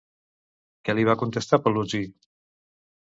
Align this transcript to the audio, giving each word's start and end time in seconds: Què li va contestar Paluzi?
Què 0.87 0.95
li 0.95 1.05
va 1.09 1.15
contestar 1.23 1.59
Paluzi? 1.65 2.01